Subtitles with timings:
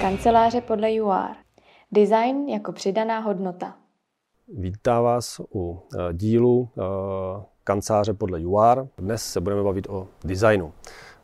[0.00, 1.36] Kanceláře podle UR.
[1.92, 3.74] Design jako přidaná hodnota.
[4.48, 6.82] Vítá vás u eh, dílu eh,
[7.64, 8.88] kanceláře podle UR.
[8.98, 10.72] Dnes se budeme bavit o designu.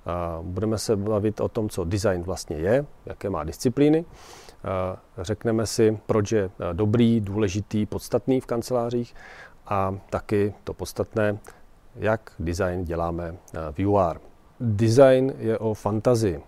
[0.06, 0.12] Eh,
[0.42, 4.04] budeme se bavit o tom, co design vlastně je, jaké má disciplíny.
[5.18, 9.14] Řekneme si, proč je dobrý, důležitý, podstatný v kancelářích
[9.66, 11.38] a taky to podstatné,
[11.96, 13.36] jak design děláme
[13.70, 14.20] v UR.
[14.60, 16.42] Design je o fantazii.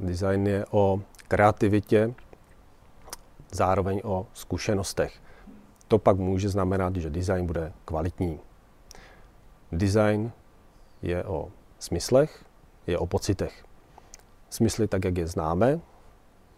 [0.00, 2.14] Design je o kreativitě,
[3.52, 5.14] zároveň o zkušenostech.
[5.88, 8.40] To pak může znamenat, že design bude kvalitní.
[9.72, 10.32] Design
[11.02, 11.48] je o
[11.78, 12.44] smyslech,
[12.86, 13.64] je o pocitech.
[14.50, 15.80] Smysly tak, jak je známe,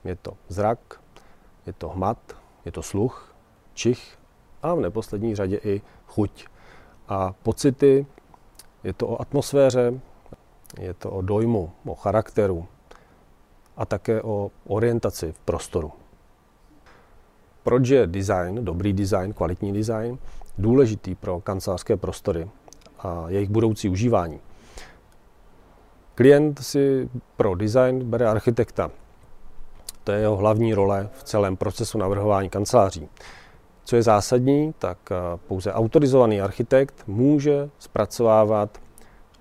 [0.05, 0.79] je to zrak,
[1.67, 2.19] je to hmat,
[2.65, 3.35] je to sluch,
[3.75, 4.19] čich
[4.63, 6.47] a v neposlední řadě i chuť.
[7.09, 8.07] A pocity,
[8.85, 10.01] je to o atmosféře,
[10.81, 12.67] je to o dojmu, o charakteru,
[13.77, 15.93] a také o orientaci v prostoru.
[17.63, 20.19] Proč je design, dobrý design, kvalitní design,
[20.59, 22.51] důležitý pro kancelářské prostory
[22.99, 24.41] a jejich budoucí užívání?
[26.15, 28.91] Klient si pro design bere architekta.
[30.05, 33.09] To je jeho hlavní role v celém procesu navrhování kanceláří.
[33.85, 35.17] Co je zásadní, tak eh,
[35.49, 38.79] pouze autorizovaný architekt může zpracovávat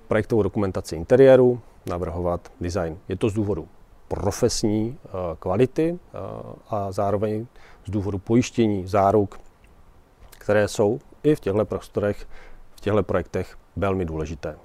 [0.08, 2.98] projektovou dokumentaci interiéru, navrhovat design.
[3.10, 3.68] Je to z důvodu
[4.08, 6.18] profesní eh, kvality eh,
[6.70, 7.46] a zároveň
[7.86, 9.40] z důvodu pojištění záruk,
[10.30, 12.28] které jsou i v těchto prostorech,
[12.76, 14.56] v těchto projektech velmi důležité.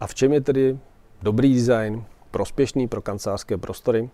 [0.00, 0.78] A v čem je tedy
[1.22, 4.10] dobrý design, prospěšný pro kancelářské prostory?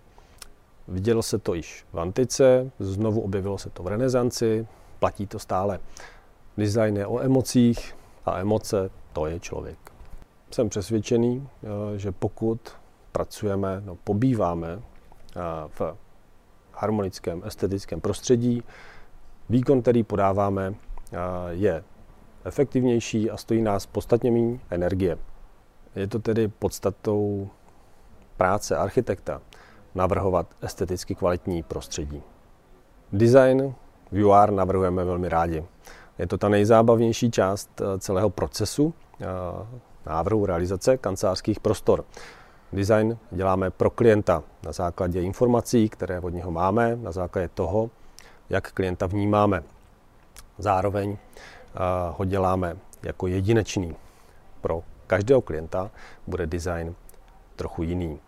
[0.89, 4.67] Vidělo se to již v antice, znovu objevilo se to v renesanci,
[4.98, 5.81] platí to stále.
[6.56, 9.79] Design je o emocích a emoce to je člověk.
[10.51, 12.61] Jsem přesvědčený, eh, že pokud
[13.12, 15.96] pracujeme, no, pobýváme eh, v
[16.73, 18.63] harmonickém, estetickém prostředí.
[19.48, 21.17] Výkon, který podáváme, eh,
[21.51, 21.85] je
[22.45, 25.19] efektivnější a stojí nás podstatně méně energie.
[25.96, 27.48] Je to tedy podstatou
[28.36, 29.41] práce architekta
[29.96, 32.23] navrhovat esteticky kvalitní prostředí.
[33.12, 33.74] Design
[34.12, 35.64] v UR navrhujeme velmi rádi.
[36.18, 38.95] Je to ta nejzábavnější část eh, celého procesu
[40.07, 42.05] návrhu realizace kancelářských prostor.
[42.73, 47.90] Design děláme pro klienta na základě informací, které od něho máme, na základě toho,
[48.51, 49.63] jak klienta vnímáme.
[50.58, 51.78] Zároveň eh,
[52.17, 53.96] ho děláme jako jedinečný.
[54.61, 55.90] Pro každého klienta
[56.27, 56.95] bude design
[57.57, 58.18] trochu jiný.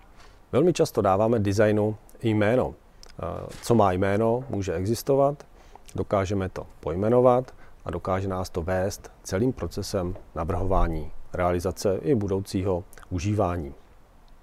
[0.53, 2.75] Velmi často dáváme designu jméno.
[2.75, 5.47] Eh, co má jméno, může existovat,
[5.95, 7.55] dokážeme to pojmenovat
[7.85, 13.75] a dokáže nás to vést celým procesem navrhování, realizace i budoucího užívání.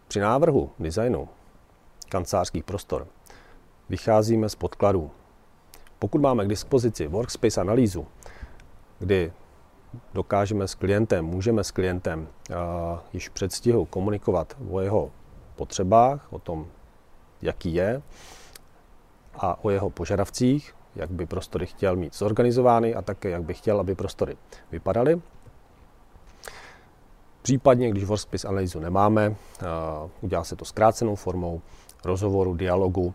[0.07, 1.29] Při návrhu designu
[2.09, 3.07] kancelářských prostor
[3.89, 5.11] vycházíme z podkladů.
[5.99, 8.07] Pokud máme k dispozici workspace analýzu,
[8.99, 9.33] kdy
[10.13, 12.55] dokážeme s klientem, můžeme s klientem uh,
[13.13, 15.11] již předstihu komunikovat o jeho
[15.55, 16.67] potřebách, o tom,
[17.41, 18.01] jaký je
[19.35, 23.79] a o jeho požadavcích, jak by prostory chtěl mít zorganizovány a také jak by chtěl,
[23.79, 24.37] aby prostory
[24.71, 25.21] vypadaly,
[27.45, 29.35] Případně, když Workspace analýzu nemáme,
[30.21, 31.61] udělá se to zkrácenou formou
[32.05, 33.13] rozhovoru, dialogu,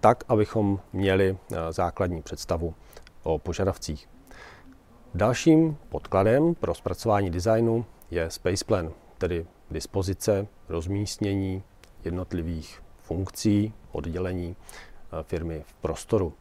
[0.00, 1.38] tak, abychom měli
[1.70, 2.74] základní představu
[3.22, 4.08] o požadavcích.
[5.14, 11.62] Dalším podkladem pro zpracování designu je Space Plan, tedy dispozice, rozmístění
[12.04, 14.56] jednotlivých funkcí, oddělení
[15.22, 16.32] firmy v prostoru.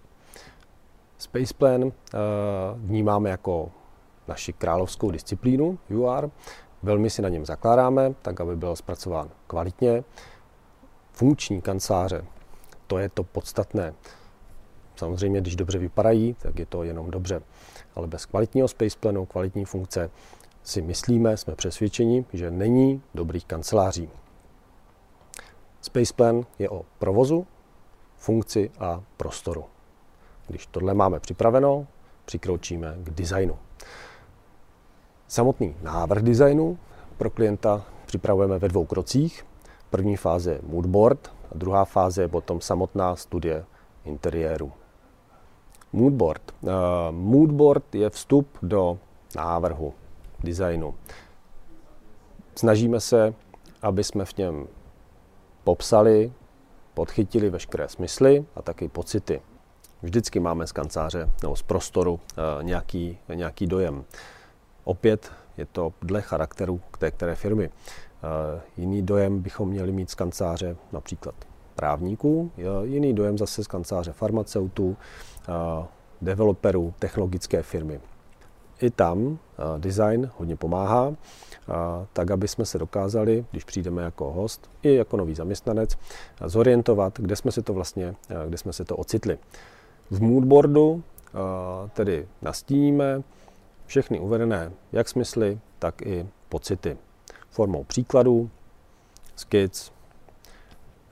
[1.18, 1.92] Space Plan
[2.76, 3.72] vnímáme jako
[4.28, 6.32] naši královskou disciplínu UR.
[6.84, 10.04] Velmi si na něm zakládáme, tak aby byl zpracován kvalitně.
[11.12, 12.26] Funkční kanceláře,
[12.88, 13.94] to je to podstatné.
[14.96, 17.42] Samozřejmě, když dobře vypadají, tak je to jenom dobře.
[17.96, 20.10] Ale bez kvalitního spaceplanu, kvalitní funkce,
[20.68, 24.10] si myslíme, jsme přesvědčeni, že není dobrých kanceláří.
[25.82, 27.48] Spaceplan je o provozu,
[28.18, 29.64] funkci a prostoru.
[30.48, 31.88] Když tohle máme připraveno,
[32.26, 33.58] přikročíme k designu.
[35.28, 36.78] Samotný návrh designu
[37.18, 39.46] pro klienta připravujeme ve dvou krocích.
[39.90, 43.66] První fáze je moodboard a druhá fáze je potom samotná studie
[44.06, 44.72] interiéru.
[45.94, 46.42] Moodboard.
[46.62, 46.70] Uh,
[47.12, 49.00] moodboard je vstup do
[49.36, 49.94] návrhu
[50.44, 50.96] designu.
[52.56, 53.34] Snažíme se,
[53.82, 54.68] aby jsme v něm
[55.64, 56.34] popsali,
[56.94, 59.42] podchytili veškeré smysly a taky pocity.
[60.02, 62.20] Vždycky máme z kanceláře nebo z prostoru
[62.62, 64.06] nějaký, nějaký dojem.
[64.84, 67.70] Opět je to dle charakteru té které firmy.
[68.78, 71.36] Jiný dojem bychom měli mít z kanceláře například
[71.76, 72.52] právníků,
[72.84, 74.98] jiný dojem zase z kanceláře farmaceutů,
[76.22, 78.00] developerů, technologické firmy.
[78.82, 79.40] I tam
[79.78, 81.16] design hodně pomáhá,
[82.14, 85.98] tak aby jsme se dokázali, když přijdeme jako host i jako nový zaměstnanec,
[86.46, 88.16] zorientovat, kde jsme se to vlastně,
[88.48, 89.38] kde jsme se to ocitli.
[90.10, 91.04] V moodboardu
[91.94, 93.24] tedy nastíníme
[93.86, 96.98] všechny uvedené jak smysly, tak i pocity
[97.50, 98.50] formou příkladů,
[99.36, 99.92] skic.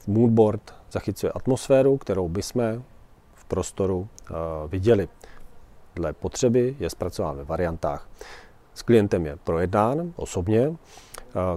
[0.07, 2.83] Moodboard zachycuje atmosféru, kterou bychom
[3.33, 4.07] v prostoru
[4.67, 5.09] viděli.
[5.95, 8.09] Dle potřeby je zpracován ve variantách.
[8.73, 10.75] S klientem je projednán osobně.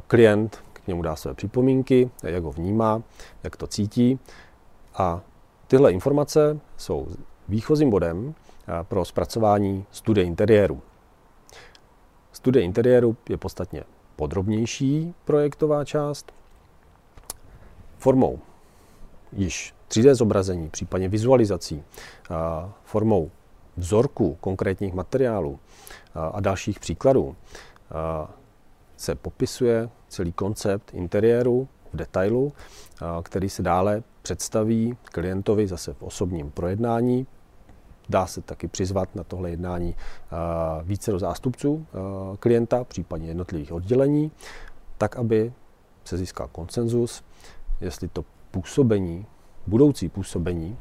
[0.07, 3.03] Klient k němu dá své připomínky, jak ho vnímá,
[3.43, 4.19] jak to cítí.
[4.95, 5.21] A
[5.67, 7.09] tyhle informace jsou
[7.49, 8.35] výchozím bodem
[8.83, 10.83] pro zpracování studie interiéru.
[12.33, 13.85] Studie interiéru je podstatně
[14.17, 16.33] podrobnější projektová část
[17.99, 18.39] formou
[19.33, 21.83] již 3D zobrazení, případně vizualizací,
[22.85, 23.31] formou
[23.79, 25.59] vzorků konkrétních materiálů
[26.15, 27.37] a dalších příkladů
[28.97, 32.53] se popisuje celý koncept interiéru v detailu,
[33.23, 37.27] který se dále představí klientovi zase v osobním projednání.
[38.09, 39.97] Dá se taky přizvat na tohle jednání
[40.83, 41.87] více do zástupců
[42.41, 44.33] klienta, případně jednotlivých oddělení,
[44.99, 45.53] tak, aby
[46.05, 47.25] se získal konsenzus,
[47.81, 49.27] jestli to působení,
[49.67, 50.79] budoucí působení,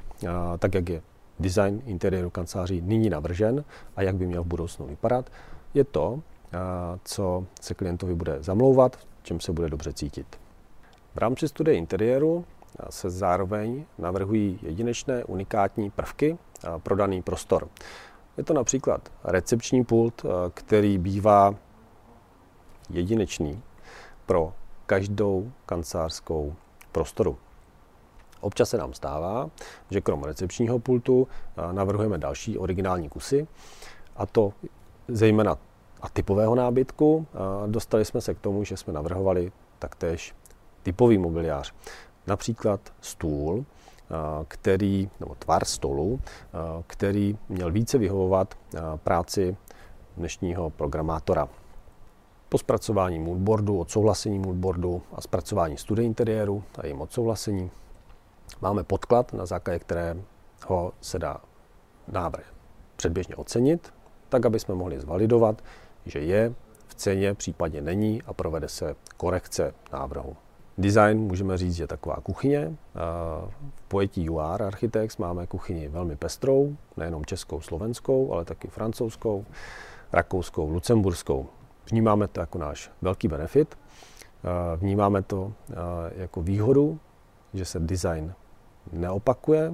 [0.60, 1.02] tak jak je
[1.40, 3.64] design interiéru kanceláří nyní navržen
[3.96, 5.30] a jak by měl v budoucnu vypadat,
[5.74, 6.22] je to,
[7.04, 10.40] co se klientovi bude zamlouvat, v čem se bude dobře cítit.
[11.16, 12.46] V rámci studie interiéru
[12.90, 16.38] se zároveň navrhují jedinečné unikátní prvky
[16.78, 17.68] pro daný prostor.
[18.38, 21.56] Je to například recepční pult, který bývá
[22.90, 23.62] jedinečný
[24.26, 24.54] pro
[24.86, 26.56] každou kancelářskou
[26.92, 27.38] prostoru.
[28.42, 29.50] Občas se nám stává,
[29.90, 31.28] že krom recepčního pultu
[31.72, 33.48] navrhujeme další originální kusy,
[34.16, 34.54] a to
[35.08, 35.58] zejména
[36.02, 37.28] atypového nábytku.
[37.68, 40.36] Dostali jsme se k tomu, že jsme navrhovali taktéž
[40.84, 41.74] typový mobiliář.
[42.28, 43.66] Například stůl,
[44.48, 46.20] který, nebo tvar stolu,
[46.88, 48.56] který měl více vyhovovat
[48.96, 49.58] práci
[50.18, 51.50] dnešního programátora.
[52.50, 57.72] Po zpracování moodboardu, odsouhlasení moodboardu a zpracování studie interiéru a jejím odsouhlasení
[58.62, 61.42] máme podklad, na základě kterého se dá
[62.08, 62.54] návrh
[62.96, 63.94] předběžně ocenit,
[64.30, 65.64] tak aby jsme mohli zvalidovat,
[66.06, 66.54] že je
[66.88, 70.36] v ceně, případně není a provede se korekce návrhu.
[70.78, 72.78] Design můžeme říct, je taková kuchyně.
[73.76, 79.46] V pojetí UR Architects máme kuchyni velmi pestrou, nejenom českou, slovenskou, ale taky francouzskou,
[80.12, 81.48] rakouskou, lucemburskou.
[81.92, 83.78] Vnímáme to jako náš velký benefit.
[84.76, 85.54] Vnímáme to
[86.16, 87.00] jako výhodu,
[87.54, 88.34] že se design
[88.92, 89.74] neopakuje,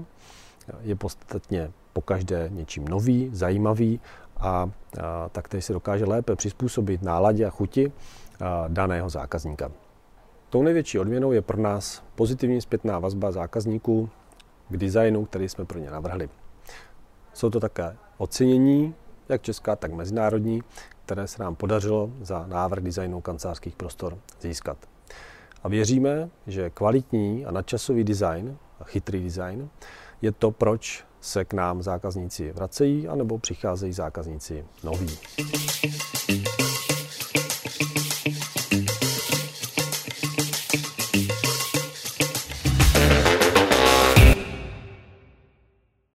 [0.81, 3.99] je podstatně pokaždé něčím nový, zajímavý
[4.37, 4.69] a, a
[5.29, 7.91] taktéž se dokáže lépe přizpůsobit náladě a chuti
[8.39, 9.71] a, daného zákazníka.
[10.49, 14.09] Tou největší odměnou je pro nás pozitivní zpětná vazba zákazníků
[14.69, 16.29] k designu, který jsme pro ně navrhli.
[17.33, 18.95] Jsou to také ocenění,
[19.29, 20.61] jak česká, tak mezinárodní,
[21.05, 24.77] které se nám podařilo za návrh designu kancelářských prostor získat.
[25.63, 29.69] A věříme, že kvalitní a nadčasový design, chytrý design,
[30.21, 35.17] je to, proč se k nám zákazníci vracejí, anebo přicházejí zákazníci noví.